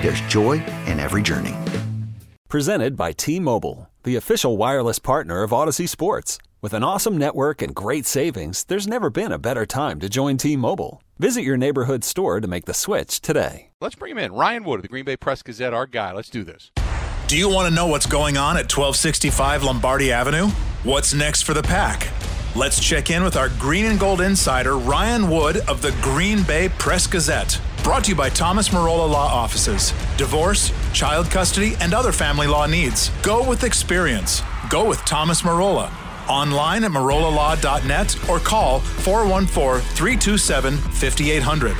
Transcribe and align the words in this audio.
there's 0.00 0.20
joy 0.22 0.64
in 0.86 1.00
every 1.00 1.22
journey. 1.22 1.54
Presented 2.48 2.96
by 2.96 3.12
T-Mobile, 3.12 3.90
the 4.04 4.16
official 4.16 4.56
wireless 4.56 4.98
partner 4.98 5.42
of 5.42 5.52
Odyssey 5.52 5.86
Sports. 5.86 6.38
With 6.62 6.72
an 6.72 6.84
awesome 6.84 7.18
network 7.18 7.60
and 7.60 7.74
great 7.74 8.06
savings, 8.06 8.64
there's 8.64 8.86
never 8.86 9.10
been 9.10 9.32
a 9.32 9.38
better 9.38 9.66
time 9.66 10.00
to 10.00 10.08
join 10.08 10.36
T-Mobile. 10.36 11.02
Visit 11.18 11.42
your 11.42 11.56
neighborhood 11.56 12.04
store 12.04 12.40
to 12.40 12.48
make 12.48 12.66
the 12.66 12.74
switch 12.74 13.20
today. 13.20 13.70
Let's 13.80 13.94
bring 13.94 14.12
him 14.12 14.18
in. 14.18 14.32
Ryan 14.32 14.64
Wood 14.64 14.76
of 14.76 14.82
the 14.82 14.88
Green 14.88 15.04
Bay 15.04 15.16
Press 15.16 15.42
Gazette, 15.42 15.74
our 15.74 15.86
guy. 15.86 16.12
Let's 16.12 16.30
do 16.30 16.44
this. 16.44 16.70
Do 17.26 17.36
you 17.36 17.48
want 17.48 17.68
to 17.68 17.74
know 17.74 17.86
what's 17.88 18.06
going 18.06 18.36
on 18.36 18.56
at 18.56 18.70
1265 18.70 19.64
Lombardi 19.64 20.12
Avenue? 20.12 20.46
What's 20.84 21.14
next 21.14 21.42
for 21.42 21.54
the 21.54 21.62
pack? 21.62 22.08
Let's 22.54 22.80
check 22.80 23.10
in 23.10 23.22
with 23.24 23.36
our 23.36 23.48
green 23.58 23.86
and 23.86 23.98
gold 23.98 24.20
insider, 24.20 24.78
Ryan 24.78 25.28
Wood 25.28 25.58
of 25.68 25.82
the 25.82 25.90
Green 26.00 26.42
Bay 26.44 26.68
Press 26.68 27.06
Gazette. 27.06 27.60
Brought 27.86 28.02
to 28.02 28.10
you 28.10 28.16
by 28.16 28.30
Thomas 28.30 28.70
Marola 28.70 29.08
Law 29.08 29.28
Offices. 29.32 29.92
Divorce, 30.16 30.72
child 30.92 31.30
custody, 31.30 31.76
and 31.80 31.94
other 31.94 32.10
family 32.10 32.48
law 32.48 32.66
needs. 32.66 33.10
Go 33.22 33.48
with 33.48 33.62
experience. 33.62 34.42
Go 34.68 34.88
with 34.88 34.98
Thomas 35.04 35.42
Marola. 35.42 35.92
Online 36.28 36.82
at 36.82 36.90
marolalaw.net 36.90 38.28
or 38.28 38.40
call 38.40 38.80
414 38.80 39.82
327 39.94 40.78
5800. 40.78 41.76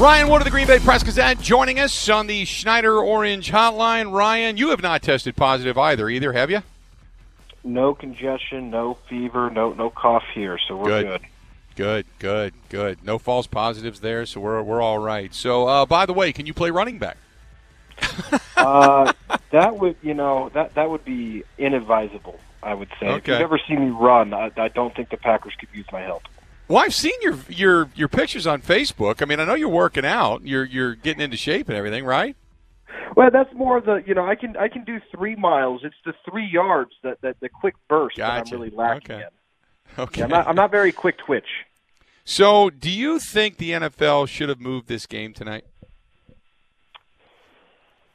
Ryan 0.00 0.28
Wood 0.30 0.40
of 0.40 0.44
the 0.46 0.50
Green 0.50 0.66
Bay 0.66 0.78
Press 0.78 1.02
Gazette 1.02 1.38
joining 1.38 1.78
us 1.78 2.08
on 2.08 2.28
the 2.28 2.46
Schneider 2.46 2.96
Orange 3.00 3.50
Hotline. 3.50 4.14
Ryan, 4.14 4.56
you 4.56 4.70
have 4.70 4.80
not 4.80 5.02
tested 5.02 5.36
positive 5.36 5.76
either, 5.76 6.08
either, 6.08 6.32
have 6.32 6.50
you? 6.50 6.62
No 7.64 7.92
congestion, 7.92 8.70
no 8.70 8.96
fever, 9.10 9.50
no 9.50 9.74
no 9.74 9.90
cough 9.90 10.24
here, 10.34 10.58
so 10.66 10.78
we're 10.78 11.02
Good. 11.02 11.20
good. 11.20 11.28
Good, 11.76 12.06
good, 12.18 12.54
good. 12.68 13.04
No 13.04 13.18
false 13.18 13.46
positives 13.46 14.00
there, 14.00 14.26
so 14.26 14.40
we're 14.40 14.62
we're 14.62 14.82
all 14.82 14.98
right. 14.98 15.32
So, 15.34 15.66
uh, 15.66 15.86
by 15.86 16.06
the 16.06 16.12
way, 16.12 16.32
can 16.32 16.46
you 16.46 16.54
play 16.54 16.70
running 16.70 16.98
back? 16.98 17.16
uh, 18.56 19.08
that 19.52 19.78
would, 19.78 19.96
you 20.02 20.14
know, 20.14 20.50
that 20.54 20.74
that 20.74 20.90
would 20.90 21.04
be 21.04 21.44
inadvisable. 21.58 22.38
I 22.62 22.74
would 22.74 22.88
say. 23.00 23.06
If 23.08 23.12
Okay. 23.18 23.32
you've 23.32 23.40
ever 23.40 23.60
seen 23.68 23.80
me 23.80 23.90
run, 23.90 24.32
I, 24.32 24.50
I 24.56 24.68
don't 24.68 24.94
think 24.94 25.10
the 25.10 25.16
Packers 25.16 25.52
could 25.58 25.68
use 25.74 25.86
my 25.92 26.02
help. 26.02 26.22
Well, 26.68 26.78
I've 26.84 26.94
seen 26.94 27.14
your 27.20 27.36
your 27.48 27.88
your 27.94 28.08
pictures 28.08 28.46
on 28.46 28.62
Facebook. 28.62 29.20
I 29.20 29.24
mean, 29.24 29.40
I 29.40 29.44
know 29.44 29.54
you're 29.54 29.68
working 29.68 30.04
out. 30.04 30.46
You're 30.46 30.64
you're 30.64 30.94
getting 30.94 31.20
into 31.20 31.36
shape 31.36 31.68
and 31.68 31.76
everything, 31.76 32.04
right? 32.04 32.36
Well, 33.16 33.30
that's 33.32 33.52
more 33.54 33.80
the, 33.80 34.02
you 34.06 34.14
know, 34.14 34.24
I 34.26 34.36
can 34.36 34.56
I 34.56 34.68
can 34.68 34.84
do 34.84 34.98
three 35.14 35.34
miles. 35.36 35.82
It's 35.84 35.96
the 36.04 36.14
three 36.30 36.46
yards 36.46 36.92
that 37.02 37.20
that 37.22 37.36
the 37.40 37.48
quick 37.48 37.74
burst 37.88 38.16
that 38.16 38.46
I'm 38.46 38.50
really 38.50 38.70
lacking 38.70 39.10
Okay. 39.10 39.22
in. 39.22 39.28
Okay. 39.98 40.20
Yeah, 40.20 40.24
I'm 40.24 40.30
not 40.30 40.48
I'm 40.48 40.56
not 40.56 40.70
very 40.70 40.90
quick 40.90 41.18
twitch. 41.18 41.46
So, 42.24 42.70
do 42.70 42.90
you 42.90 43.18
think 43.18 43.58
the 43.58 43.72
NFL 43.72 44.28
should 44.28 44.48
have 44.48 44.60
moved 44.60 44.88
this 44.88 45.06
game 45.06 45.34
tonight? 45.34 45.64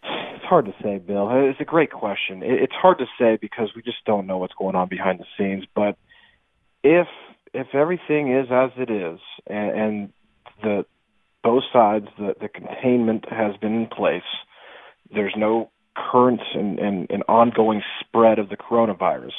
It's 0.04 0.46
hard 0.46 0.66
to 0.66 0.74
say, 0.82 0.98
Bill. 0.98 1.30
It's 1.32 1.60
a 1.60 1.66
great 1.66 1.92
question. 1.92 2.42
It's 2.42 2.74
hard 2.74 3.00
to 3.00 3.06
say 3.20 3.38
because 3.40 3.70
we 3.76 3.82
just 3.82 4.04
don't 4.06 4.26
know 4.26 4.38
what's 4.38 4.54
going 4.54 4.76
on 4.76 4.88
behind 4.88 5.20
the 5.20 5.26
scenes. 5.38 5.66
But 5.76 5.98
if 6.84 7.08
if 7.54 7.68
everything 7.74 8.34
is 8.34 8.48
as 8.50 8.72
it 8.78 8.90
is, 8.90 9.20
and, 9.46 9.72
and 9.72 10.14
the 10.64 10.86
both 11.44 11.64
sides, 11.72 12.08
the, 12.18 12.34
the 12.40 12.48
containment 12.48 13.26
has 13.30 13.56
been 13.58 13.76
in 13.76 13.88
place, 13.88 14.24
there's 15.14 15.34
no 15.38 15.70
current 15.96 16.42
and, 16.54 16.80
and, 16.80 17.08
and 17.10 17.24
ongoing 17.28 17.82
spread 18.00 18.40
of 18.40 18.50
the 18.50 18.58
coronavirus, 18.58 19.34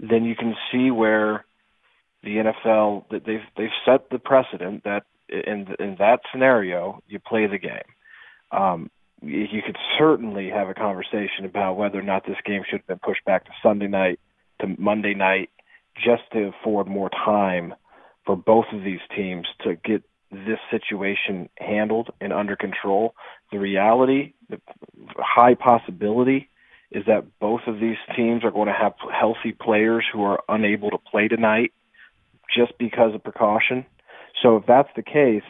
then 0.00 0.24
you 0.24 0.34
can 0.34 0.54
see 0.70 0.90
where 0.90 1.44
the 2.22 2.36
NFL 2.36 3.04
they've 3.10 3.40
they've 3.56 3.68
set 3.84 4.10
the 4.10 4.18
precedent 4.18 4.84
that 4.84 5.04
in 5.28 5.74
in 5.78 5.96
that 5.98 6.20
scenario 6.32 7.02
you 7.08 7.18
play 7.18 7.46
the 7.46 7.58
game. 7.58 7.82
Um, 8.50 8.90
you 9.20 9.62
could 9.64 9.76
certainly 9.98 10.48
have 10.48 10.68
a 10.68 10.74
conversation 10.74 11.44
about 11.44 11.76
whether 11.76 11.98
or 11.98 12.02
not 12.02 12.24
this 12.24 12.36
game 12.44 12.62
should 12.64 12.80
have 12.80 12.86
been 12.86 13.00
pushed 13.00 13.24
back 13.24 13.44
to 13.44 13.50
Sunday 13.62 13.88
night 13.88 14.20
to 14.60 14.74
Monday 14.78 15.14
night 15.14 15.50
just 15.94 16.22
to 16.32 16.52
afford 16.60 16.86
more 16.86 17.10
time 17.10 17.74
for 18.24 18.36
both 18.36 18.66
of 18.72 18.84
these 18.84 19.00
teams 19.16 19.46
to 19.64 19.74
get 19.74 20.02
this 20.30 20.58
situation 20.70 21.48
handled 21.58 22.10
and 22.20 22.32
under 22.32 22.54
control. 22.54 23.14
The 23.50 23.58
reality, 23.58 24.34
the 24.48 24.60
high 25.16 25.54
possibility 25.54 26.48
is 26.90 27.04
that 27.06 27.24
both 27.40 27.62
of 27.66 27.80
these 27.80 27.96
teams 28.14 28.44
are 28.44 28.50
going 28.50 28.68
to 28.68 28.72
have 28.72 28.94
healthy 29.12 29.52
players 29.52 30.04
who 30.12 30.22
are 30.22 30.42
unable 30.48 30.90
to 30.90 30.98
play 30.98 31.28
tonight 31.28 31.72
just 32.54 32.72
because 32.78 33.14
of 33.14 33.22
precaution. 33.22 33.84
So 34.42 34.56
if 34.56 34.66
that's 34.66 34.88
the 34.96 35.02
case, 35.02 35.42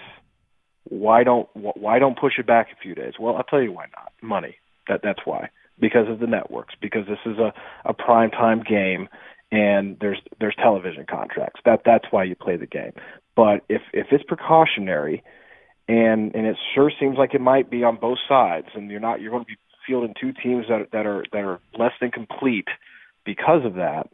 why 0.85 1.25
don't 1.25 1.49
why 1.55 1.99
don't 1.99 2.19
push 2.19 2.35
it 2.39 2.47
back 2.47 2.69
a 2.73 2.83
few 2.83 2.95
days? 2.95 3.15
Well, 3.21 3.37
I'll 3.37 3.45
tell 3.45 3.63
you 3.63 3.73
why 3.73 3.87
not. 3.97 4.13
Money. 4.23 4.57
That 4.89 5.01
that's 5.03 5.21
why. 5.25 5.51
Because 5.79 6.09
of 6.09 6.19
the 6.19 6.27
networks. 6.27 6.75
Because 6.81 7.07
this 7.07 7.19
is 7.27 7.39
a 7.39 7.53
a 7.85 7.93
prime 7.93 8.31
time 8.31 8.63
game, 8.63 9.09
and 9.53 9.97
there's 10.01 10.21
there's 10.41 10.57
television 10.57 11.05
contracts. 11.09 11.61
That 11.65 11.83
that's 11.85 12.07
why 12.11 12.25
you 12.25 12.35
play 12.35 12.57
the 12.57 12.67
game. 12.67 12.93
But 13.37 13.65
if 13.69 13.83
if 13.93 14.09
it's 14.11 14.25
precautionary, 14.25 15.23
and 15.89 16.35
and 16.35 16.47
it 16.47 16.57
sure 16.75 16.91
seems 16.99 17.17
like 17.19 17.35
it 17.35 17.41
might 17.41 17.71
be 17.71 17.85
on 17.85 17.97
both 17.97 18.19
sides, 18.29 18.69
and 18.75 18.91
you're 18.91 19.01
not 19.01 19.21
you're 19.21 19.31
going 19.31 19.45
to 19.45 19.49
be 19.49 19.59
fielding 19.87 20.15
two 20.21 20.33
teams 20.33 20.67
that 20.69 20.89
that 20.93 21.07
are 21.07 21.25
that 21.33 21.39
are 21.39 21.61
less 21.79 21.93
than 22.01 22.11
complete 22.11 22.69
because 23.25 23.65
of 23.65 23.75
that. 23.75 24.09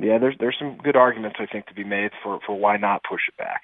Yeah, 0.00 0.18
there's 0.18 0.34
there's 0.40 0.56
some 0.58 0.78
good 0.78 0.96
arguments 0.96 1.36
I 1.38 1.46
think 1.46 1.66
to 1.66 1.74
be 1.74 1.84
made 1.84 2.10
for 2.22 2.40
for 2.46 2.56
why 2.58 2.78
not 2.78 3.02
push 3.04 3.22
it 3.28 3.36
back. 3.36 3.60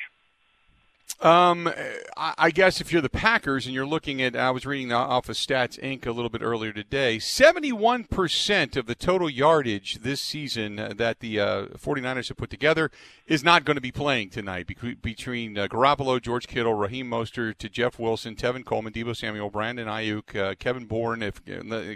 Um, 1.21 1.73
I 2.15 2.51
guess 2.51 2.79
if 2.81 2.93
you're 2.93 3.01
the 3.01 3.09
Packers 3.09 3.65
and 3.65 3.75
you're 3.75 3.87
looking 3.87 4.21
at, 4.21 4.37
I 4.37 4.51
was 4.51 4.67
reading 4.67 4.93
off 4.93 5.31
of 5.31 5.37
Stats 5.37 5.81
Inc. 5.81 6.05
a 6.05 6.11
little 6.11 6.29
bit 6.29 6.43
earlier 6.43 6.75
today. 6.75 7.17
71% 7.17 8.77
of 8.77 8.85
the 8.85 8.95
total 8.95 9.31
yardage 9.31 10.01
this 10.03 10.21
season 10.21 10.79
uh, 10.79 10.93
that 10.97 11.21
the 11.21 11.41
uh, 11.41 11.67
49ers 11.69 12.29
have 12.29 12.37
put 12.37 12.51
together 12.51 12.91
is 13.27 13.43
not 13.43 13.65
going 13.65 13.77
to 13.77 13.81
be 13.81 13.93
playing 13.93 14.29
tonight 14.29 14.67
between 15.01 15.57
uh, 15.57 15.69
Garoppolo, 15.69 16.21
George 16.21 16.49
Kittle, 16.49 16.75
Raheem 16.75 17.09
Mostert, 17.09 17.57
to 17.59 17.71
Jeff 17.71 17.99
Wilson, 17.99 18.37
Tevin 18.37 18.65
Coleman, 18.65 18.93
Deebo 18.93 19.17
Samuel, 19.17 19.49
Brandon 19.49 19.89
Aiyuk, 19.89 20.37
uh, 20.37 20.55
Kevin 20.59 20.85
Bourne, 20.85 21.23
if 21.23 21.41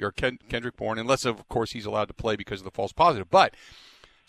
or 0.00 0.12
Ken, 0.12 0.38
Kendrick 0.48 0.78
Bourne, 0.78 0.98
unless 0.98 1.26
of 1.26 1.46
course 1.48 1.72
he's 1.72 1.84
allowed 1.84 2.08
to 2.08 2.14
play 2.14 2.36
because 2.36 2.60
of 2.60 2.64
the 2.64 2.70
false 2.70 2.92
positive. 2.92 3.28
But 3.30 3.54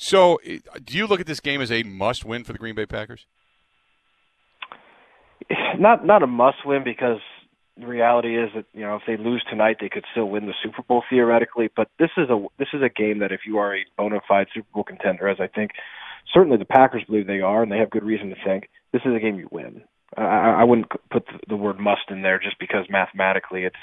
so, 0.04 0.40
do 0.84 0.98
you 0.98 1.06
look 1.06 1.20
at 1.20 1.28
this 1.28 1.40
game 1.40 1.62
as 1.62 1.72
a 1.72 1.84
must-win 1.84 2.44
for 2.44 2.54
the 2.54 2.58
Green 2.58 2.74
Bay 2.74 2.88
Packers? 2.88 3.28
Not 5.78 6.04
not 6.04 6.24
a 6.24 6.28
must 6.28 6.66
win 6.66 6.84
because 6.84 7.20
the 7.78 7.86
reality 7.86 8.36
is 8.36 8.50
that 8.56 8.66
you 8.74 8.82
know 8.82 8.96
if 8.96 9.04
they 9.06 9.16
lose 9.16 9.44
tonight 9.48 9.78
they 9.80 9.90
could 9.90 10.04
still 10.12 10.26
win 10.26 10.48
the 10.48 10.56
Super 10.64 10.82
Bowl 10.82 11.04
theoretically. 11.08 11.70
But 11.76 11.88
this 12.00 12.10
is 12.18 12.32
a 12.32 12.46
this 12.58 12.70
is 12.74 12.82
a 12.82 12.90
game 12.90 13.20
that 13.20 13.32
if 13.32 13.42
you 13.46 13.60
are 13.60 13.76
a 13.76 13.86
bona 13.96 14.22
fide 14.28 14.48
Super 14.52 14.68
Bowl 14.74 14.84
contender, 14.84 15.28
as 15.28 15.38
I 15.40 15.46
think 15.46 15.72
certainly 16.34 16.58
the 16.58 16.66
Packers 16.66 17.04
believe 17.06 17.28
they 17.28 17.42
are, 17.42 17.62
and 17.62 17.72
they 17.72 17.78
have 17.78 17.92
good 17.92 18.04
reason 18.04 18.30
to 18.30 18.36
think 18.44 18.70
this 18.92 19.04
is 19.06 19.16
a 19.16 19.20
game 19.20 19.38
you 19.38 19.50
win. 19.52 19.84
I, 20.18 20.62
I 20.62 20.64
wouldn't 20.64 20.90
put 21.12 21.28
the, 21.28 21.40
the 21.48 21.56
word 21.56 21.80
must 21.80 22.10
in 22.10 22.24
there 22.24 22.40
just 22.40 22.58
because 22.60 22.86
mathematically 22.90 23.66
it's 23.66 23.76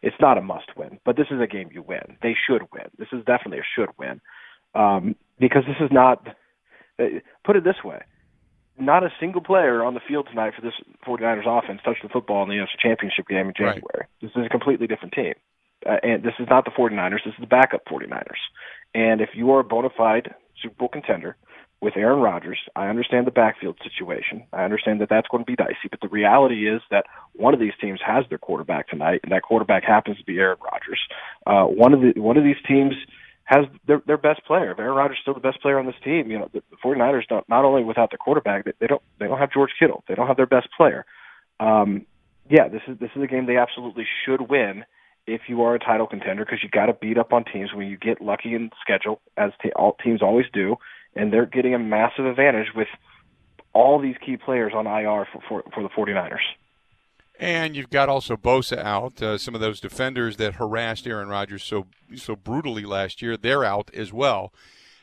it's 0.00 0.16
not 0.20 0.38
a 0.38 0.42
must 0.42 0.74
win, 0.74 1.00
but 1.04 1.16
this 1.16 1.28
is 1.30 1.40
a 1.40 1.46
game 1.46 1.68
you 1.70 1.82
win. 1.82 2.16
They 2.22 2.34
should 2.46 2.62
win. 2.72 2.88
This 2.98 3.08
is 3.12 3.24
definitely 3.26 3.58
a 3.58 3.68
should 3.76 3.90
win 3.98 4.22
um, 4.74 5.16
because 5.40 5.64
this 5.66 5.76
is 5.80 5.90
not. 5.90 6.26
uh, 7.00 7.04
Put 7.44 7.56
it 7.56 7.64
this 7.64 7.82
way: 7.84 8.02
not 8.78 9.02
a 9.02 9.10
single 9.18 9.40
player 9.40 9.82
on 9.82 9.94
the 9.94 10.00
field 10.06 10.28
tonight 10.28 10.52
for 10.54 10.62
this 10.62 10.74
49ers 11.06 11.46
offense 11.46 11.80
touched 11.84 12.02
the 12.02 12.08
football 12.08 12.42
in 12.44 12.48
the 12.48 12.56
NFC 12.56 12.78
Championship 12.80 13.26
game 13.28 13.40
in 13.40 13.46
Right. 13.48 13.56
January. 13.56 14.06
This 14.22 14.30
is 14.36 14.46
a 14.46 14.48
completely 14.48 14.86
different 14.86 15.14
team. 15.14 15.34
Uh, 15.86 15.96
and 16.02 16.22
this 16.22 16.34
is 16.38 16.46
not 16.50 16.66
the 16.66 16.70
49ers, 16.70 17.24
this 17.24 17.32
is 17.34 17.40
the 17.40 17.46
backup 17.46 17.82
49ers. 17.86 18.42
And 18.94 19.22
if 19.22 19.30
you 19.34 19.50
are 19.52 19.60
a 19.60 19.64
bona 19.64 19.88
fide 19.96 20.34
Super 20.60 20.74
Bowl 20.74 20.88
contender 20.88 21.36
with 21.80 21.96
Aaron 21.96 22.20
Rodgers, 22.20 22.58
I 22.76 22.88
understand 22.88 23.26
the 23.26 23.30
backfield 23.30 23.78
situation. 23.82 24.42
I 24.52 24.64
understand 24.64 25.00
that 25.00 25.08
that's 25.08 25.28
going 25.28 25.42
to 25.42 25.50
be 25.50 25.56
dicey, 25.56 25.88
but 25.90 26.00
the 26.02 26.08
reality 26.08 26.68
is 26.68 26.82
that 26.90 27.06
one 27.32 27.54
of 27.54 27.60
these 27.60 27.72
teams 27.80 27.98
has 28.04 28.26
their 28.28 28.36
quarterback 28.36 28.88
tonight, 28.88 29.20
and 29.22 29.32
that 29.32 29.40
quarterback 29.42 29.82
happens 29.84 30.18
to 30.18 30.24
be 30.24 30.38
Aaron 30.38 30.58
Rodgers. 30.62 31.00
Uh, 31.46 31.64
one 31.64 31.94
of 31.94 32.00
the 32.02 32.20
one 32.20 32.36
of 32.36 32.44
these 32.44 32.60
teams 32.68 32.92
has 33.50 33.66
their 33.86 34.00
their 34.06 34.16
best 34.16 34.44
player. 34.46 34.70
If 34.70 34.78
Aaron 34.78 34.94
Rodgers 34.94 35.16
is 35.16 35.22
still 35.22 35.34
the 35.34 35.40
best 35.40 35.60
player 35.60 35.78
on 35.78 35.86
this 35.86 35.96
team, 36.04 36.30
you 36.30 36.38
know 36.38 36.48
the, 36.52 36.62
the 36.70 36.76
49ers 36.76 37.26
don't 37.28 37.48
not 37.48 37.64
only 37.64 37.82
without 37.82 38.10
their 38.10 38.18
quarterback, 38.18 38.64
they, 38.64 38.72
they 38.80 38.86
don't 38.86 39.02
they 39.18 39.26
don't 39.26 39.38
have 39.38 39.52
George 39.52 39.72
Kittle. 39.78 40.04
They 40.08 40.14
don't 40.14 40.28
have 40.28 40.36
their 40.36 40.46
best 40.46 40.68
player. 40.76 41.04
Um, 41.58 42.06
yeah, 42.48 42.68
this 42.68 42.82
is 42.86 42.98
this 43.00 43.10
is 43.16 43.22
a 43.22 43.26
game 43.26 43.46
they 43.46 43.56
absolutely 43.56 44.06
should 44.24 44.48
win 44.48 44.84
if 45.26 45.42
you 45.48 45.62
are 45.62 45.74
a 45.74 45.80
title 45.80 46.06
contender 46.06 46.44
because 46.44 46.62
you 46.62 46.68
got 46.68 46.86
to 46.86 46.92
beat 46.92 47.18
up 47.18 47.32
on 47.32 47.44
teams 47.44 47.74
when 47.74 47.88
you 47.88 47.96
get 47.96 48.20
lucky 48.20 48.54
in 48.54 48.70
the 48.70 48.76
schedule, 48.80 49.20
as 49.36 49.50
te- 49.60 49.72
all 49.72 49.96
teams 50.02 50.22
always 50.22 50.46
do, 50.52 50.76
and 51.16 51.32
they're 51.32 51.46
getting 51.46 51.74
a 51.74 51.78
massive 51.78 52.26
advantage 52.26 52.68
with 52.74 52.88
all 53.72 54.00
these 54.00 54.16
key 54.24 54.36
players 54.36 54.72
on 54.74 54.86
IR 54.86 55.26
for 55.32 55.42
for, 55.48 55.64
for 55.74 55.82
the 55.82 55.88
49ers. 55.88 56.38
And 57.40 57.74
you've 57.74 57.88
got 57.88 58.10
also 58.10 58.36
Bosa 58.36 58.76
out. 58.76 59.22
Uh, 59.22 59.38
some 59.38 59.54
of 59.54 59.62
those 59.62 59.80
defenders 59.80 60.36
that 60.36 60.56
harassed 60.56 61.06
Aaron 61.06 61.28
Rodgers 61.28 61.64
so 61.64 61.86
so 62.14 62.36
brutally 62.36 62.84
last 62.84 63.22
year, 63.22 63.34
they're 63.34 63.64
out 63.64 63.90
as 63.94 64.12
well. 64.12 64.52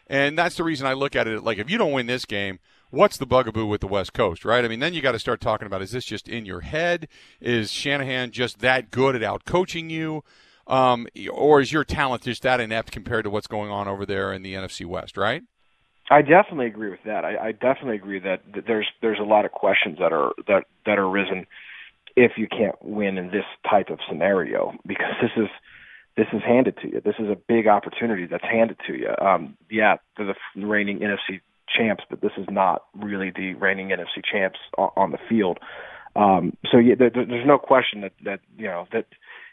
And 0.05 0.37
that's 0.37 0.55
the 0.55 0.63
reason 0.63 0.85
I 0.85 0.93
look 0.93 1.15
at 1.15 1.27
it 1.27 1.43
like 1.43 1.57
if 1.57 1.67
you 1.67 1.79
don't 1.79 1.93
win 1.93 2.05
this 2.05 2.25
game, 2.25 2.59
what's 2.91 3.17
the 3.17 3.25
bugaboo 3.25 3.65
with 3.65 3.81
the 3.81 3.87
West 3.87 4.13
Coast, 4.13 4.45
right? 4.45 4.63
I 4.63 4.67
mean, 4.67 4.79
then 4.79 4.93
you 4.93 5.01
got 5.01 5.13
to 5.13 5.19
start 5.19 5.41
talking 5.41 5.65
about 5.65 5.81
is 5.81 5.91
this 5.91 6.05
just 6.05 6.29
in 6.29 6.45
your 6.45 6.61
head? 6.61 7.07
Is 7.41 7.71
Shanahan 7.71 8.29
just 8.29 8.59
that 8.59 8.91
good 8.91 9.15
at 9.15 9.23
out 9.23 9.45
coaching 9.45 9.89
you? 9.89 10.23
Um, 10.67 11.07
or 11.33 11.59
is 11.59 11.71
your 11.71 11.83
talent 11.83 12.21
just 12.21 12.43
that 12.43 12.59
inept 12.59 12.91
compared 12.91 13.23
to 13.23 13.31
what's 13.31 13.47
going 13.47 13.71
on 13.71 13.87
over 13.87 14.05
there 14.05 14.31
in 14.31 14.43
the 14.43 14.53
NFC 14.53 14.85
West, 14.85 15.17
right? 15.17 15.41
I 16.09 16.21
definitely 16.21 16.67
agree 16.67 16.91
with 16.91 17.03
that. 17.05 17.25
I, 17.25 17.47
I 17.47 17.51
definitely 17.51 17.95
agree 17.95 18.19
that, 18.19 18.41
that 18.53 18.65
there's 18.67 18.87
there's 19.01 19.19
a 19.19 19.23
lot 19.23 19.43
of 19.43 19.51
questions 19.51 19.97
that 19.99 20.13
are 20.13 20.33
that 20.47 20.65
that 20.85 20.99
are 20.99 21.09
risen 21.09 21.47
if 22.27 22.33
you 22.37 22.47
can't 22.47 22.75
win 22.83 23.17
in 23.17 23.27
this 23.27 23.45
type 23.69 23.89
of 23.89 23.99
scenario 24.07 24.73
because 24.85 25.15
this 25.21 25.31
is 25.37 25.49
this 26.17 26.27
is 26.33 26.41
handed 26.45 26.75
to 26.81 26.87
you. 26.87 27.01
This 27.03 27.15
is 27.19 27.29
a 27.29 27.37
big 27.47 27.67
opportunity 27.67 28.25
that's 28.25 28.43
handed 28.43 28.77
to 28.87 28.93
you. 28.93 29.09
Um, 29.21 29.55
yeah, 29.69 29.97
they're 30.17 30.33
the 30.55 30.65
reigning 30.65 30.99
NFC 30.99 31.41
champs, 31.77 32.03
but 32.09 32.21
this 32.21 32.31
is 32.37 32.47
not 32.49 32.83
really 32.95 33.31
the 33.33 33.53
reigning 33.53 33.89
NFC 33.89 34.23
champs 34.29 34.59
on, 34.77 34.89
on 34.97 35.11
the 35.11 35.19
field. 35.29 35.59
Um, 36.15 36.57
so 36.71 36.77
yeah, 36.79 36.95
there, 36.97 37.11
there's 37.11 37.47
no 37.47 37.59
question 37.59 38.01
that 38.01 38.13
that 38.25 38.39
you 38.57 38.65
know 38.65 38.87
that 38.91 39.05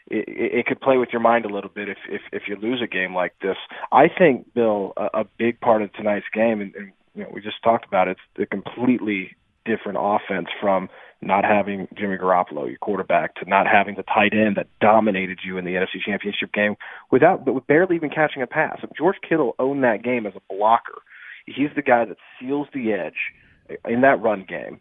it, 0.07 0.25
it 0.27 0.65
could 0.65 0.81
play 0.81 0.97
with 0.97 1.09
your 1.13 1.21
mind 1.21 1.45
a 1.45 1.53
little 1.53 1.69
bit 1.69 1.87
if 1.87 1.97
if 2.09 2.21
if 2.33 2.43
you 2.47 2.55
lose 2.55 2.81
a 2.83 2.87
game 2.87 3.13
like 3.15 3.33
this. 3.41 3.57
I 3.91 4.07
think 4.07 4.53
Bill, 4.53 4.93
a, 4.97 5.21
a 5.21 5.25
big 5.37 5.61
part 5.61 5.81
of 5.81 5.93
tonight's 5.93 6.25
game, 6.33 6.61
and, 6.61 6.75
and 6.75 6.91
you 7.13 7.23
know 7.23 7.29
we 7.31 7.41
just 7.41 7.63
talked 7.63 7.85
about 7.85 8.07
it, 8.07 8.17
it's 8.17 8.21
the 8.35 8.45
completely 8.47 9.35
different 9.65 9.97
offense 9.99 10.47
from 10.61 10.89
not 11.21 11.43
having 11.43 11.87
Jimmy 11.97 12.17
Garoppolo, 12.17 12.67
your 12.67 12.77
quarterback, 12.77 13.35
to 13.35 13.49
not 13.49 13.65
having 13.67 13.95
the 13.95 14.03
tight 14.03 14.33
end 14.33 14.57
that 14.57 14.67
dominated 14.79 15.39
you 15.43 15.57
in 15.57 15.65
the 15.65 15.71
NFC 15.71 16.01
Championship 16.05 16.53
game 16.53 16.75
without, 17.11 17.45
but 17.45 17.53
with 17.53 17.67
barely 17.67 17.95
even 17.95 18.09
catching 18.09 18.41
a 18.41 18.47
pass. 18.47 18.79
George 18.97 19.17
Kittle 19.27 19.55
owned 19.57 19.83
that 19.83 20.03
game 20.03 20.25
as 20.25 20.33
a 20.35 20.53
blocker. 20.53 21.01
He's 21.45 21.69
the 21.75 21.81
guy 21.81 22.05
that 22.05 22.17
seals 22.39 22.67
the 22.73 22.93
edge 22.93 23.79
in 23.87 24.01
that 24.01 24.21
run 24.21 24.45
game, 24.47 24.79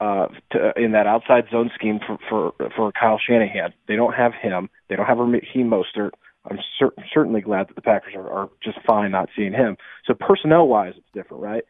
uh, 0.00 0.26
to, 0.52 0.72
in 0.76 0.92
that 0.92 1.06
outside 1.06 1.44
zone 1.50 1.70
scheme 1.74 2.00
for 2.04 2.18
for 2.28 2.70
for 2.74 2.92
Kyle 2.92 3.20
Shanahan. 3.24 3.72
They 3.86 3.96
don't 3.96 4.14
have 4.14 4.32
him. 4.34 4.68
They 4.88 4.96
don't 4.96 5.06
have 5.06 5.18
Raheem 5.18 5.70
Mostert. 5.70 6.10
I'm 6.48 6.58
cer- 6.78 6.94
certainly 7.12 7.40
glad 7.40 7.68
that 7.68 7.74
the 7.74 7.82
Packers 7.82 8.14
are, 8.14 8.28
are 8.28 8.50
just 8.62 8.78
fine 8.86 9.12
not 9.12 9.30
seeing 9.34 9.52
him. 9.52 9.76
So 10.06 10.14
personnel 10.14 10.68
wise, 10.68 10.92
it's 10.96 11.06
different, 11.14 11.42
right? 11.42 11.64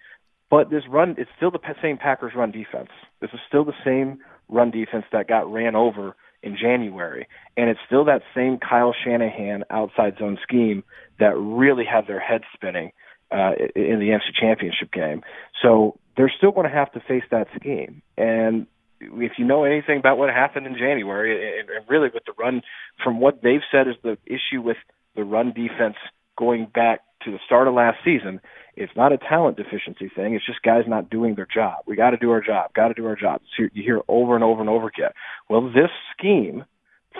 But 0.51 0.71
this 0.71 0.83
run, 0.89 1.15
it's 1.19 1.31
still 1.37 1.51
the 1.51 1.59
same 1.83 1.97
Packers 1.97 2.33
run 2.37 2.51
defense. 2.51 2.91
This 3.21 3.31
is 3.33 3.41
still 3.49 3.65
the 3.65 3.73
same 3.85 4.19
run 4.49 4.71
defense 4.71 5.05
that 5.13 5.29
got 5.29 5.51
ran 5.51 5.75
over 5.75 6.15
in 6.43 6.57
January. 6.61 7.27
And 7.57 7.71
it's 7.71 7.81
still 7.87 8.05
that 8.05 8.23
same 8.35 8.59
Kyle 8.59 8.95
Shanahan 9.05 9.65
outside 9.71 10.17
zone 10.19 10.39
scheme 10.43 10.85
that 11.19 11.37
really 11.37 11.85
had 11.85 12.07
their 12.07 12.21
head 12.21 12.43
spinning 12.55 12.93
uh, 13.33 13.53
in 13.75 13.99
the 13.99 14.11
NFC 14.11 14.35
Championship 14.39 14.93
game. 14.93 15.23
So 15.63 15.99
they're 16.17 16.33
still 16.37 16.53
going 16.53 16.69
to 16.69 16.75
have 16.75 16.93
to 16.93 17.01
face 17.01 17.25
that 17.31 17.49
scheme. 17.59 18.03
And 18.17 18.67
if 19.01 19.33
you 19.39 19.45
know 19.45 19.65
anything 19.65 19.99
about 19.99 20.19
what 20.19 20.31
happened 20.31 20.67
in 20.67 20.75
January, 20.75 21.61
and, 21.61 21.69
and 21.71 21.85
really 21.89 22.09
with 22.13 22.25
the 22.27 22.33
run, 22.39 22.63
from 23.03 23.21
what 23.21 23.43
they've 23.43 23.65
said 23.73 23.89
is 23.89 23.95
the 24.03 24.19
issue 24.27 24.61
with 24.63 24.77
the 25.17 25.25
run 25.25 25.53
defense 25.53 25.97
going 26.39 26.67
back 26.73 27.01
to 27.25 27.31
the 27.31 27.39
start 27.45 27.69
of 27.69 27.75
last 27.75 27.99
season, 28.05 28.41
it's 28.77 28.93
not 28.97 29.13
a 29.13 29.19
talent 29.19 29.57
deficiency 29.57 30.11
thing. 30.15 30.35
It's 30.35 30.47
just 30.47 30.63
guys 30.63 30.85
not 30.87 31.11
doing 31.11 31.35
their 31.35 31.47
job. 31.53 31.85
We 31.87 31.97
got 31.97 32.11
to 32.11 32.17
do 32.17 32.31
our 32.31 32.41
job. 32.41 32.73
Got 32.75 32.89
to 32.89 32.95
do 32.95 33.07
our 33.07 33.17
job. 33.17 33.41
So 33.57 33.65
you 33.73 33.83
hear 33.83 34.01
over 34.09 34.35
and 34.35 34.45
over 34.45 34.61
and 34.61 34.71
over 34.71 34.89
again. 34.89 35.11
Well, 35.49 35.69
this 35.69 35.91
scheme 36.17 36.65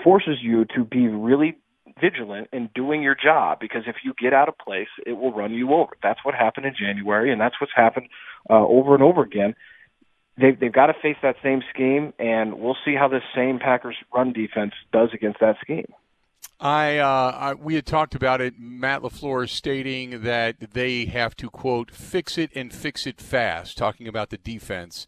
forces 0.03 0.37
you 0.41 0.65
to 0.75 0.83
be 0.83 1.07
really 1.07 1.57
vigilant 2.01 2.49
in 2.51 2.69
doing 2.75 3.01
your 3.01 3.15
job 3.15 3.59
because 3.59 3.83
if 3.87 3.95
you 4.03 4.13
get 4.19 4.33
out 4.33 4.49
of 4.49 4.57
place, 4.57 4.89
it 5.05 5.13
will 5.13 5.33
run 5.33 5.53
you 5.53 5.73
over. 5.73 5.93
That's 6.03 6.19
what 6.23 6.35
happened 6.35 6.65
in 6.65 6.73
January, 6.77 7.31
and 7.31 7.39
that's 7.39 7.55
what's 7.61 7.73
happened 7.75 8.07
uh, 8.49 8.65
over 8.65 8.93
and 8.93 9.03
over 9.03 9.21
again. 9.21 9.55
They've, 10.37 10.59
they've 10.59 10.73
got 10.73 10.87
to 10.87 10.93
face 11.01 11.15
that 11.23 11.37
same 11.41 11.61
scheme, 11.73 12.13
and 12.19 12.59
we'll 12.59 12.75
see 12.83 12.95
how 12.95 13.07
this 13.07 13.23
same 13.33 13.59
Packers 13.59 13.95
run 14.13 14.33
defense 14.33 14.73
does 14.91 15.09
against 15.13 15.39
that 15.39 15.55
scheme. 15.61 15.87
I, 16.65 16.97
uh, 16.97 17.37
I, 17.39 17.53
we 17.53 17.75
had 17.75 17.85
talked 17.85 18.15
about 18.15 18.41
it. 18.41 18.55
Matt 18.57 19.03
LaFleur 19.03 19.47
stating 19.47 20.23
that 20.23 20.71
they 20.73 21.05
have 21.05 21.35
to 21.35 21.47
quote 21.47 21.91
fix 21.91 22.39
it 22.39 22.49
and 22.55 22.73
fix 22.73 23.05
it 23.05 23.21
fast, 23.21 23.77
talking 23.77 24.07
about 24.07 24.31
the 24.31 24.39
defense. 24.39 25.05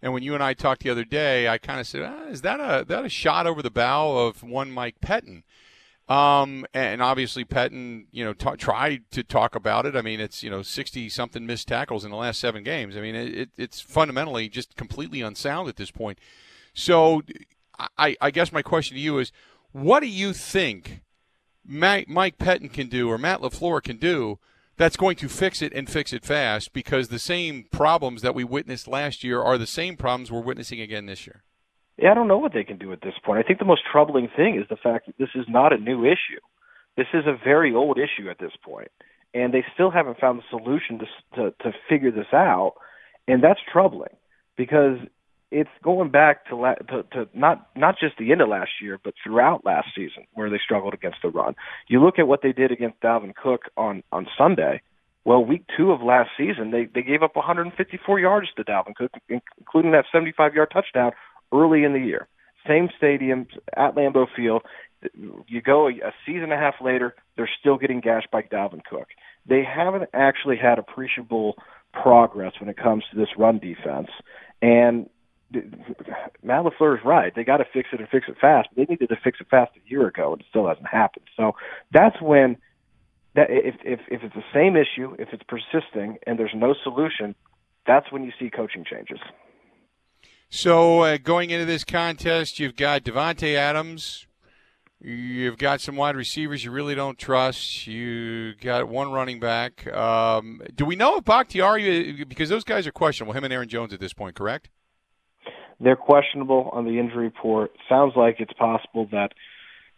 And 0.00 0.12
when 0.12 0.22
you 0.22 0.34
and 0.34 0.42
I 0.42 0.54
talked 0.54 0.84
the 0.84 0.90
other 0.90 1.04
day, 1.04 1.48
I 1.48 1.58
kind 1.58 1.80
of 1.80 1.88
said, 1.88 2.02
ah, 2.02 2.28
"Is 2.28 2.42
that 2.42 2.60
a 2.60 2.84
that 2.84 3.04
a 3.04 3.08
shot 3.08 3.48
over 3.48 3.60
the 3.60 3.72
bow 3.72 4.18
of 4.18 4.44
one 4.44 4.70
Mike 4.70 5.00
Pettine?" 5.00 5.42
Um, 6.08 6.64
and 6.72 7.02
obviously 7.02 7.44
Pettine, 7.44 8.06
you 8.12 8.24
know, 8.24 8.32
t- 8.32 8.56
tried 8.56 9.10
to 9.10 9.24
talk 9.24 9.56
about 9.56 9.86
it. 9.86 9.96
I 9.96 10.02
mean, 10.02 10.20
it's 10.20 10.44
you 10.44 10.50
know 10.50 10.62
sixty 10.62 11.08
something 11.08 11.44
missed 11.44 11.66
tackles 11.66 12.04
in 12.04 12.12
the 12.12 12.16
last 12.16 12.38
seven 12.38 12.62
games. 12.62 12.96
I 12.96 13.00
mean, 13.00 13.16
it, 13.16 13.50
it's 13.58 13.80
fundamentally 13.80 14.48
just 14.48 14.76
completely 14.76 15.22
unsound 15.22 15.68
at 15.68 15.74
this 15.74 15.90
point. 15.90 16.20
So, 16.72 17.22
I, 17.98 18.16
I 18.20 18.30
guess 18.30 18.52
my 18.52 18.62
question 18.62 18.96
to 18.96 19.02
you 19.02 19.18
is 19.18 19.32
what 19.72 20.00
do 20.00 20.08
you 20.08 20.32
think 20.32 21.02
Mike, 21.64 22.38
Pettine 22.38 22.72
can 22.72 22.88
do 22.88 23.08
or 23.08 23.18
Matt 23.18 23.40
LaFleur 23.40 23.82
can 23.82 23.96
do 23.96 24.38
that's 24.76 24.96
going 24.96 25.16
to 25.16 25.28
fix 25.28 25.60
it 25.60 25.72
and 25.74 25.88
fix 25.88 26.12
it 26.12 26.24
fast 26.24 26.72
because 26.72 27.08
the 27.08 27.18
same 27.18 27.66
problems 27.70 28.22
that 28.22 28.34
we 28.34 28.44
witnessed 28.44 28.88
last 28.88 29.22
year 29.22 29.42
are 29.42 29.58
the 29.58 29.66
same 29.66 29.96
problems 29.96 30.32
we're 30.32 30.40
witnessing 30.40 30.80
again 30.80 31.06
this 31.06 31.26
year? 31.26 31.42
Yeah, 31.98 32.12
I 32.12 32.14
don't 32.14 32.28
know 32.28 32.38
what 32.38 32.54
they 32.54 32.64
can 32.64 32.78
do 32.78 32.92
at 32.92 33.02
this 33.02 33.14
point. 33.22 33.38
I 33.38 33.42
think 33.46 33.58
the 33.58 33.66
most 33.66 33.82
troubling 33.90 34.28
thing 34.34 34.58
is 34.58 34.66
the 34.70 34.76
fact 34.76 35.06
that 35.06 35.18
this 35.18 35.28
is 35.34 35.44
not 35.48 35.74
a 35.74 35.76
new 35.76 36.04
issue. 36.04 36.40
This 36.96 37.08
is 37.12 37.26
a 37.26 37.36
very 37.44 37.74
old 37.74 37.98
issue 37.98 38.30
at 38.30 38.38
this 38.38 38.52
point, 38.64 38.90
and 39.34 39.52
they 39.52 39.64
still 39.74 39.90
haven't 39.90 40.18
found 40.18 40.38
the 40.38 40.44
solution 40.50 40.98
to 41.00 41.06
to, 41.36 41.50
to 41.62 41.72
figure 41.88 42.10
this 42.10 42.32
out, 42.32 42.74
and 43.28 43.44
that's 43.44 43.60
troubling 43.70 44.16
because 44.56 44.96
it's 45.50 45.70
going 45.82 46.10
back 46.10 46.46
to, 46.46 46.56
la- 46.56 46.74
to 46.74 47.02
to 47.12 47.28
not 47.34 47.68
not 47.76 47.96
just 47.98 48.16
the 48.18 48.32
end 48.32 48.40
of 48.40 48.48
last 48.48 48.70
year, 48.80 48.98
but 49.02 49.14
throughout 49.22 49.64
last 49.64 49.88
season 49.94 50.24
where 50.34 50.48
they 50.50 50.60
struggled 50.62 50.94
against 50.94 51.18
the 51.22 51.28
run. 51.28 51.54
You 51.88 52.02
look 52.02 52.18
at 52.18 52.28
what 52.28 52.42
they 52.42 52.52
did 52.52 52.70
against 52.70 53.00
Dalvin 53.00 53.34
Cook 53.34 53.62
on 53.76 54.02
on 54.12 54.26
Sunday. 54.38 54.82
Well, 55.24 55.44
week 55.44 55.64
two 55.76 55.90
of 55.90 56.00
last 56.02 56.30
season, 56.38 56.70
they 56.70 56.86
they 56.92 57.02
gave 57.02 57.22
up 57.22 57.36
154 57.36 58.20
yards 58.20 58.48
to 58.56 58.64
Dalvin 58.64 58.94
Cook, 58.94 59.12
including 59.28 59.92
that 59.92 60.06
75 60.12 60.54
yard 60.54 60.70
touchdown 60.72 61.12
early 61.52 61.84
in 61.84 61.92
the 61.92 62.00
year. 62.00 62.28
Same 62.66 62.88
stadium 62.96 63.46
at 63.76 63.94
Lambeau 63.94 64.26
Field. 64.34 64.62
You 65.48 65.62
go 65.62 65.88
a 65.88 66.12
season 66.26 66.44
and 66.44 66.52
a 66.52 66.56
half 66.56 66.74
later, 66.80 67.14
they're 67.36 67.50
still 67.58 67.78
getting 67.78 68.00
gashed 68.00 68.30
by 68.30 68.42
Dalvin 68.42 68.84
Cook. 68.84 69.08
They 69.46 69.64
haven't 69.64 70.10
actually 70.12 70.58
had 70.58 70.78
appreciable 70.78 71.56
progress 71.92 72.52
when 72.60 72.68
it 72.68 72.76
comes 72.76 73.04
to 73.10 73.18
this 73.18 73.30
run 73.36 73.58
defense. 73.58 74.08
And 74.60 75.08
Matt 75.52 76.64
LaFleur 76.64 76.98
is 76.98 77.04
right. 77.04 77.34
They 77.34 77.44
got 77.44 77.58
to 77.58 77.64
fix 77.72 77.88
it 77.92 78.00
and 78.00 78.08
fix 78.08 78.26
it 78.28 78.36
fast. 78.40 78.68
They 78.76 78.84
needed 78.84 79.08
to 79.08 79.16
fix 79.22 79.40
it 79.40 79.48
fast 79.50 79.72
a 79.76 79.90
year 79.90 80.06
ago, 80.06 80.32
and 80.32 80.40
it 80.40 80.46
still 80.48 80.68
hasn't 80.68 80.86
happened. 80.86 81.26
So 81.36 81.52
that's 81.92 82.20
when 82.20 82.56
that 83.34 83.46
if 83.50 83.74
if 83.84 84.00
if 84.08 84.22
it's 84.22 84.34
the 84.34 84.44
same 84.54 84.76
issue, 84.76 85.14
if 85.18 85.28
it's 85.32 85.42
persisting 85.48 86.18
and 86.26 86.38
there's 86.38 86.54
no 86.54 86.74
solution, 86.82 87.34
that's 87.86 88.10
when 88.12 88.24
you 88.24 88.32
see 88.38 88.50
coaching 88.50 88.84
changes. 88.84 89.18
So 90.48 91.00
uh, 91.00 91.18
going 91.22 91.50
into 91.50 91.64
this 91.64 91.84
contest, 91.84 92.58
you've 92.58 92.76
got 92.76 93.04
Davante 93.04 93.54
Adams. 93.54 94.26
You've 95.02 95.56
got 95.56 95.80
some 95.80 95.96
wide 95.96 96.14
receivers 96.14 96.62
you 96.62 96.70
really 96.70 96.94
don't 96.94 97.18
trust. 97.18 97.86
You 97.86 98.54
got 98.56 98.86
one 98.86 99.12
running 99.12 99.40
back. 99.40 99.86
Um, 99.86 100.60
do 100.74 100.84
we 100.84 100.94
know 100.94 101.16
if 101.16 101.24
Bakhtiari 101.24 102.24
because 102.24 102.50
those 102.50 102.64
guys 102.64 102.86
are 102.86 102.92
questionable? 102.92 103.32
Him 103.32 103.44
and 103.44 103.52
Aaron 103.52 103.68
Jones 103.68 103.94
at 103.94 104.00
this 104.00 104.12
point, 104.12 104.34
correct? 104.36 104.68
They're 105.80 105.96
questionable 105.96 106.70
on 106.72 106.84
the 106.84 106.98
injury 106.98 107.24
report. 107.24 107.72
Sounds 107.88 108.12
like 108.14 108.36
it's 108.38 108.52
possible 108.52 109.08
that 109.12 109.32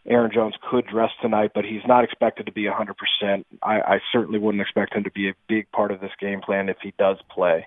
Aaron 0.06 0.30
Jones 0.32 0.54
could 0.70 0.86
dress 0.86 1.10
tonight, 1.20 1.52
but 1.54 1.64
he's 1.64 1.82
not 1.86 2.04
expected 2.04 2.46
to 2.46 2.52
be 2.52 2.64
100%. 2.64 3.44
I, 3.62 3.80
I 3.80 3.98
certainly 4.12 4.38
wouldn't 4.38 4.62
expect 4.62 4.94
him 4.94 5.04
to 5.04 5.10
be 5.10 5.28
a 5.28 5.34
big 5.48 5.70
part 5.70 5.90
of 5.90 6.00
this 6.00 6.10
game 6.20 6.40
plan 6.40 6.68
if 6.68 6.76
he 6.82 6.92
does 6.98 7.18
play. 7.30 7.66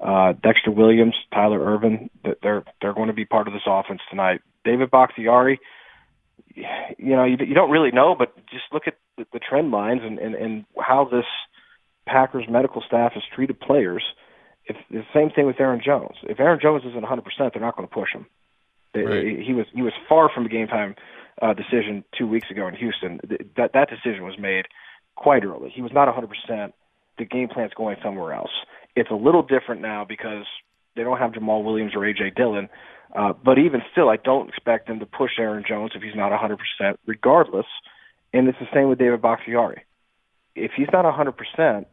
Uh, 0.00 0.32
Dexter 0.32 0.70
Williams, 0.70 1.14
Tyler 1.32 1.60
Ervin, 1.60 2.10
they're 2.42 2.64
they're 2.80 2.92
going 2.92 3.06
to 3.06 3.12
be 3.12 3.24
part 3.24 3.46
of 3.46 3.52
this 3.52 3.62
offense 3.66 4.00
tonight. 4.10 4.40
David 4.64 4.90
Bakhtiari, 4.90 5.60
you 6.54 7.16
know, 7.16 7.24
you, 7.24 7.36
you 7.38 7.54
don't 7.54 7.70
really 7.70 7.92
know, 7.92 8.16
but 8.18 8.34
just 8.50 8.64
look 8.72 8.88
at 8.88 8.96
the, 9.16 9.26
the 9.32 9.38
trend 9.38 9.70
lines 9.70 10.00
and, 10.02 10.18
and 10.18 10.34
and 10.34 10.64
how 10.76 11.04
this 11.04 11.24
Packers 12.06 12.46
medical 12.48 12.82
staff 12.84 13.12
has 13.12 13.22
treated 13.32 13.60
players. 13.60 14.02
If 14.66 14.76
the 14.90 15.04
same 15.14 15.30
thing 15.30 15.46
with 15.46 15.60
Aaron 15.60 15.80
Jones. 15.84 16.16
If 16.22 16.38
Aaron 16.38 16.60
Jones 16.62 16.84
isn't 16.86 17.04
100%, 17.04 17.22
they're 17.52 17.60
not 17.60 17.76
going 17.76 17.88
to 17.88 17.94
push 17.94 18.12
him. 18.12 18.26
Right. 18.94 19.38
He 19.38 19.54
was 19.54 19.66
he 19.74 19.80
was 19.80 19.94
far 20.08 20.28
from 20.28 20.44
a 20.44 20.48
game 20.48 20.66
time 20.66 20.94
uh, 21.40 21.54
decision 21.54 22.04
two 22.16 22.26
weeks 22.26 22.50
ago 22.50 22.68
in 22.68 22.74
Houston. 22.74 23.20
That 23.56 23.72
that 23.72 23.88
decision 23.88 24.24
was 24.24 24.38
made 24.38 24.66
quite 25.14 25.44
early. 25.44 25.70
He 25.70 25.82
was 25.82 25.92
not 25.92 26.08
100%. 26.08 26.72
The 27.18 27.24
game 27.24 27.48
plan's 27.48 27.72
going 27.74 27.96
somewhere 28.02 28.34
else. 28.34 28.50
It's 28.94 29.10
a 29.10 29.14
little 29.14 29.42
different 29.42 29.80
now 29.80 30.04
because 30.04 30.44
they 30.94 31.02
don't 31.02 31.18
have 31.18 31.32
Jamaal 31.32 31.64
Williams 31.64 31.94
or 31.94 32.00
AJ 32.00 32.36
Dillon. 32.36 32.68
Uh, 33.14 33.32
but 33.32 33.58
even 33.58 33.82
still, 33.90 34.08
I 34.08 34.16
don't 34.16 34.48
expect 34.48 34.88
them 34.88 34.98
to 35.00 35.06
push 35.06 35.32
Aaron 35.38 35.64
Jones 35.66 35.92
if 35.94 36.02
he's 36.02 36.14
not 36.14 36.32
100%, 36.32 36.96
regardless. 37.06 37.66
And 38.32 38.48
it's 38.48 38.58
the 38.58 38.68
same 38.72 38.88
with 38.88 38.98
David 38.98 39.20
Bakhtiari. 39.20 39.84
If 40.54 40.72
he's 40.76 40.88
not 40.92 41.04
100%, 41.04 41.84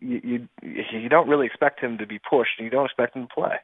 you, 0.00 0.48
you 0.62 0.84
you 0.92 1.08
don't 1.08 1.28
really 1.28 1.46
expect 1.46 1.80
him 1.80 1.98
to 1.98 2.06
be 2.06 2.18
pushed, 2.18 2.58
and 2.58 2.64
you 2.64 2.70
don't 2.70 2.86
expect 2.86 3.16
him 3.16 3.26
to 3.26 3.34
play. 3.34 3.56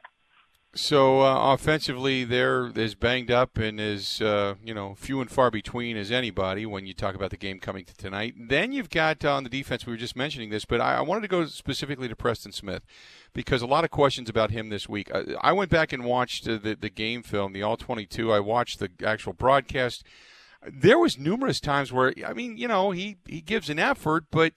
So 0.77 1.21
uh, 1.21 1.53
offensively, 1.53 2.25
they're 2.25 2.69
as 2.75 2.95
banged 2.95 3.31
up 3.31 3.57
and 3.57 3.79
as 3.79 4.21
uh, 4.21 4.55
you 4.61 4.73
know 4.73 4.93
few 4.95 5.21
and 5.21 5.31
far 5.31 5.49
between 5.49 5.95
as 5.95 6.11
anybody 6.11 6.65
when 6.65 6.85
you 6.85 6.93
talk 6.93 7.15
about 7.15 7.29
the 7.29 7.37
game 7.37 7.61
coming 7.61 7.85
to 7.85 7.95
tonight. 7.95 8.33
Then 8.37 8.73
you've 8.73 8.89
got 8.89 9.23
uh, 9.23 9.33
on 9.33 9.45
the 9.45 9.49
defense. 9.49 9.85
We 9.85 9.93
were 9.93 9.97
just 9.97 10.17
mentioning 10.17 10.49
this, 10.49 10.65
but 10.65 10.81
I, 10.81 10.95
I, 10.97 11.01
wanted 11.01 11.21
to 11.21 11.27
go 11.29 11.45
specifically 11.45 12.09
to 12.09 12.15
Preston 12.15 12.51
Smith 12.51 12.83
because 13.33 13.61
a 13.61 13.67
lot 13.67 13.85
of 13.85 13.89
questions 13.89 14.29
about 14.29 14.51
him 14.51 14.67
this 14.67 14.89
week. 14.89 15.09
I, 15.15 15.23
I 15.39 15.53
went 15.53 15.71
back 15.71 15.93
and 15.93 16.03
watched 16.03 16.45
uh, 16.45 16.57
the 16.57 16.75
the 16.75 16.89
game 16.89 17.23
film, 17.23 17.53
the 17.53 17.63
All 17.63 17.77
22. 17.77 18.33
I 18.33 18.41
watched 18.41 18.79
the 18.79 18.91
actual 19.01 19.31
broadcast. 19.31 20.03
There 20.67 20.99
was 20.99 21.17
numerous 21.17 21.61
times 21.61 21.93
where 21.93 22.13
I 22.27 22.33
mean, 22.33 22.57
you 22.57 22.67
know, 22.67 22.91
he 22.91 23.15
he 23.25 23.39
gives 23.39 23.69
an 23.69 23.79
effort, 23.79 24.25
but 24.29 24.51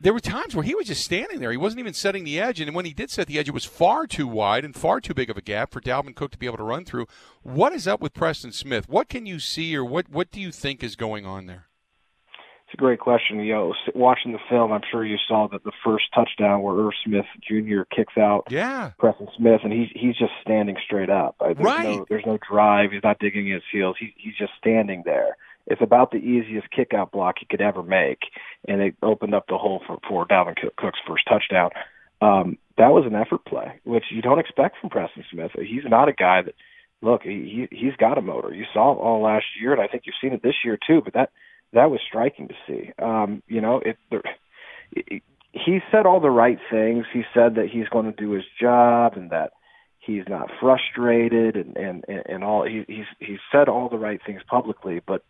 there 0.00 0.14
were 0.14 0.20
times 0.20 0.56
where 0.56 0.64
he 0.64 0.74
was 0.74 0.86
just 0.86 1.04
standing 1.04 1.40
there. 1.40 1.50
He 1.50 1.58
wasn't 1.58 1.80
even 1.80 1.92
setting 1.92 2.24
the 2.24 2.40
edge, 2.40 2.58
and 2.58 2.74
when 2.74 2.86
he 2.86 2.94
did 2.94 3.10
set 3.10 3.26
the 3.26 3.38
edge, 3.38 3.48
it 3.48 3.54
was 3.54 3.66
far 3.66 4.06
too 4.06 4.26
wide 4.26 4.64
and 4.64 4.74
far 4.74 5.00
too 5.00 5.12
big 5.12 5.28
of 5.28 5.36
a 5.36 5.42
gap 5.42 5.70
for 5.70 5.80
Dalvin 5.80 6.16
Cook 6.16 6.32
to 6.32 6.38
be 6.38 6.46
able 6.46 6.56
to 6.56 6.64
run 6.64 6.84
through. 6.84 7.06
What 7.42 7.74
is 7.74 7.86
up 7.86 8.00
with 8.00 8.14
Preston 8.14 8.52
Smith? 8.52 8.88
What 8.88 9.08
can 9.08 9.26
you 9.26 9.38
see, 9.38 9.76
or 9.76 9.84
what 9.84 10.08
what 10.10 10.30
do 10.30 10.40
you 10.40 10.50
think 10.50 10.82
is 10.82 10.96
going 10.96 11.26
on 11.26 11.46
there? 11.46 11.66
It's 12.70 12.74
a 12.74 12.76
great 12.76 13.00
question. 13.00 13.40
You 13.40 13.52
know, 13.52 13.74
watching 13.96 14.30
the 14.30 14.38
film, 14.48 14.72
I'm 14.72 14.82
sure 14.92 15.04
you 15.04 15.18
saw 15.26 15.48
that 15.48 15.64
the 15.64 15.72
first 15.84 16.04
touchdown 16.14 16.62
where 16.62 16.76
Irv 16.76 16.92
Smith 17.04 17.26
Jr. 17.42 17.82
kicks 17.94 18.16
out 18.16 18.44
yeah. 18.48 18.92
Preston 18.96 19.26
Smith, 19.36 19.60
and 19.64 19.72
he's 19.72 19.88
he's 19.92 20.16
just 20.16 20.32
standing 20.40 20.76
straight 20.84 21.10
up. 21.10 21.36
There's 21.40 21.58
right. 21.58 21.98
No, 21.98 22.06
there's 22.08 22.26
no 22.26 22.38
drive. 22.48 22.92
He's 22.92 23.02
not 23.02 23.18
digging 23.18 23.48
his 23.48 23.62
heels. 23.72 23.96
He, 23.98 24.14
he's 24.16 24.36
just 24.36 24.52
standing 24.56 25.02
there. 25.04 25.36
It's 25.66 25.82
about 25.82 26.10
the 26.10 26.18
easiest 26.18 26.70
kickout 26.70 27.12
block 27.12 27.36
he 27.38 27.46
could 27.46 27.60
ever 27.60 27.82
make, 27.82 28.20
and 28.66 28.80
it 28.80 28.94
opened 29.02 29.34
up 29.34 29.46
the 29.48 29.58
hole 29.58 29.80
for 29.86 29.98
for 30.08 30.26
Dalvin 30.26 30.56
Cook's 30.76 30.98
first 31.06 31.24
touchdown. 31.28 31.70
Um, 32.20 32.58
that 32.76 32.88
was 32.88 33.04
an 33.06 33.14
effort 33.14 33.44
play, 33.44 33.80
which 33.84 34.04
you 34.10 34.22
don't 34.22 34.38
expect 34.38 34.76
from 34.80 34.90
Preston 34.90 35.24
Smith. 35.30 35.52
He's 35.54 35.84
not 35.84 36.08
a 36.08 36.12
guy 36.12 36.42
that 36.42 36.54
look 37.02 37.22
he, 37.22 37.68
he 37.70 37.76
he's 37.76 37.96
got 37.96 38.18
a 38.18 38.22
motor. 38.22 38.52
You 38.52 38.64
saw 38.72 38.92
it 38.92 38.96
all 38.96 39.22
last 39.22 39.46
year, 39.60 39.72
and 39.72 39.80
I 39.80 39.86
think 39.86 40.04
you've 40.06 40.14
seen 40.20 40.32
it 40.32 40.42
this 40.42 40.64
year 40.64 40.78
too. 40.86 41.00
But 41.04 41.14
that 41.14 41.30
that 41.72 41.90
was 41.90 42.00
striking 42.06 42.48
to 42.48 42.54
see. 42.66 42.92
Um, 42.98 43.42
you 43.46 43.60
know, 43.60 43.80
it, 43.84 43.96
there, 44.10 44.22
it 44.92 45.22
he 45.52 45.80
said 45.90 46.06
all 46.06 46.20
the 46.20 46.30
right 46.30 46.58
things. 46.70 47.06
He 47.12 47.22
said 47.34 47.56
that 47.56 47.68
he's 47.72 47.88
going 47.88 48.06
to 48.06 48.12
do 48.12 48.30
his 48.32 48.44
job 48.60 49.14
and 49.16 49.30
that 49.30 49.52
he's 49.98 50.24
not 50.28 50.50
frustrated 50.60 51.56
and 51.56 51.76
and 51.76 52.04
and 52.08 52.44
all. 52.44 52.64
He 52.64 52.84
he's 52.86 53.06
he 53.18 53.36
said 53.52 53.68
all 53.68 53.88
the 53.88 53.98
right 53.98 54.20
things 54.24 54.42
publicly, 54.48 55.00
but 55.06 55.22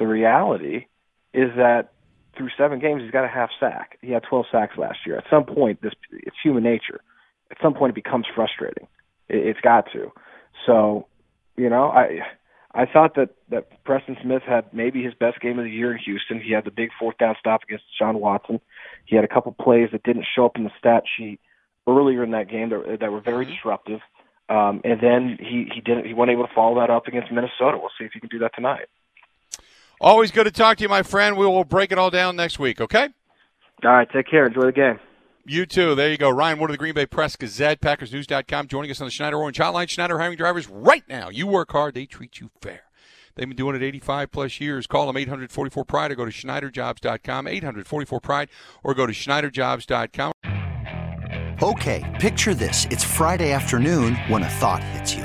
the 0.00 0.06
reality 0.06 0.86
is 1.32 1.50
that 1.56 1.92
through 2.36 2.48
seven 2.56 2.80
games, 2.80 3.02
he's 3.02 3.10
got 3.10 3.24
a 3.24 3.28
half 3.28 3.50
sack. 3.60 3.98
He 4.00 4.10
had 4.10 4.22
12 4.28 4.46
sacks 4.50 4.76
last 4.76 4.98
year. 5.06 5.18
At 5.18 5.24
some 5.30 5.44
point, 5.44 5.82
this 5.82 5.92
it's 6.10 6.36
human 6.42 6.64
nature. 6.64 7.00
At 7.50 7.58
some 7.62 7.74
point, 7.74 7.90
it 7.90 7.94
becomes 7.94 8.26
frustrating. 8.34 8.88
It, 9.28 9.46
it's 9.46 9.60
got 9.60 9.92
to. 9.92 10.10
So, 10.66 11.06
you 11.56 11.68
know, 11.68 11.84
I 11.90 12.20
I 12.72 12.86
thought 12.86 13.14
that 13.16 13.30
that 13.50 13.84
Preston 13.84 14.16
Smith 14.22 14.42
had 14.42 14.72
maybe 14.72 15.02
his 15.02 15.14
best 15.14 15.40
game 15.40 15.58
of 15.58 15.64
the 15.64 15.70
year 15.70 15.92
in 15.92 15.98
Houston. 15.98 16.40
He 16.40 16.52
had 16.52 16.64
the 16.64 16.70
big 16.70 16.90
fourth 16.98 17.18
down 17.18 17.36
stop 17.38 17.62
against 17.64 17.84
Sean 17.98 18.20
Watson. 18.20 18.60
He 19.04 19.16
had 19.16 19.24
a 19.24 19.28
couple 19.28 19.52
plays 19.52 19.90
that 19.92 20.02
didn't 20.02 20.26
show 20.34 20.46
up 20.46 20.56
in 20.56 20.64
the 20.64 20.72
stat 20.78 21.04
sheet 21.16 21.40
earlier 21.86 22.22
in 22.22 22.30
that 22.30 22.48
game 22.48 22.70
that, 22.70 22.98
that 23.00 23.12
were 23.12 23.20
very 23.20 23.44
mm-hmm. 23.44 23.54
disruptive. 23.54 24.00
Um, 24.48 24.80
and 24.84 25.00
then 25.00 25.38
he 25.38 25.70
he 25.74 25.80
didn't 25.80 26.06
he 26.06 26.14
wasn't 26.14 26.32
able 26.32 26.46
to 26.46 26.54
follow 26.54 26.80
that 26.80 26.90
up 26.90 27.06
against 27.06 27.30
Minnesota. 27.30 27.78
We'll 27.78 27.90
see 27.98 28.04
if 28.04 28.12
he 28.12 28.20
can 28.20 28.28
do 28.28 28.38
that 28.40 28.54
tonight. 28.54 28.86
Always 30.00 30.30
good 30.30 30.44
to 30.44 30.50
talk 30.50 30.78
to 30.78 30.82
you, 30.82 30.88
my 30.88 31.02
friend. 31.02 31.36
We 31.36 31.44
will 31.46 31.64
break 31.64 31.92
it 31.92 31.98
all 31.98 32.10
down 32.10 32.36
next 32.36 32.58
week, 32.58 32.80
okay? 32.80 33.08
All 33.84 33.90
right, 33.90 34.08
take 34.10 34.26
care. 34.28 34.46
Enjoy 34.46 34.62
the 34.62 34.72
game. 34.72 34.98
You 35.46 35.66
too. 35.66 35.94
There 35.94 36.10
you 36.10 36.16
go. 36.16 36.30
Ryan 36.30 36.58
Wood 36.58 36.70
of 36.70 36.74
the 36.74 36.78
Green 36.78 36.94
Bay 36.94 37.06
Press 37.06 37.36
Gazette, 37.36 37.80
PackersNews.com, 37.80 38.68
joining 38.68 38.90
us 38.90 39.00
on 39.00 39.06
the 39.06 39.10
Schneider 39.10 39.36
Orange 39.38 39.58
Hotline. 39.58 39.88
Schneider 39.88 40.18
hiring 40.18 40.36
drivers 40.36 40.68
right 40.68 41.02
now. 41.08 41.28
You 41.28 41.46
work 41.46 41.72
hard, 41.72 41.94
they 41.94 42.06
treat 42.06 42.40
you 42.40 42.50
fair. 42.62 42.82
They've 43.34 43.48
been 43.48 43.56
doing 43.56 43.76
it 43.76 43.82
85 43.82 44.30
plus 44.30 44.60
years. 44.60 44.86
Call 44.86 45.06
them 45.06 45.16
844 45.16 45.84
Pride 45.84 46.12
or 46.12 46.14
go 46.14 46.24
to 46.24 46.30
SchneiderJobs.com, 46.30 47.46
844 47.46 48.20
Pride, 48.20 48.48
or 48.84 48.94
go 48.94 49.06
to 49.06 49.12
SchneiderJobs.com. 49.12 50.32
Okay, 51.62 52.16
picture 52.20 52.54
this. 52.54 52.86
It's 52.90 53.04
Friday 53.04 53.52
afternoon 53.52 54.16
when 54.28 54.42
a 54.42 54.48
thought 54.48 54.82
hits 54.82 55.14
you. 55.14 55.24